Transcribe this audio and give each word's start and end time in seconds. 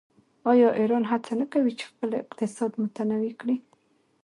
آیا 0.51 0.69
ایران 0.79 1.03
هڅه 1.11 1.31
نه 1.41 1.45
کوي 1.53 1.71
چې 1.79 1.83
خپل 1.91 2.09
اقتصاد 2.21 2.71
متنوع 2.81 3.33
کړي؟ 3.41 3.57